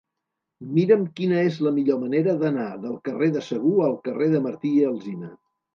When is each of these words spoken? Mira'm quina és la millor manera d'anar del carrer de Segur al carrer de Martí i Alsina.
Mira'm 0.77 1.03
quina 1.19 1.43
és 1.51 1.59
la 1.67 1.75
millor 1.77 2.01
manera 2.07 2.35
d'anar 2.45 2.67
del 2.87 2.99
carrer 3.11 3.31
de 3.39 3.47
Segur 3.53 3.79
al 3.91 3.99
carrer 4.11 4.35
de 4.37 4.45
Martí 4.49 4.77
i 4.83 4.87
Alsina. 4.93 5.37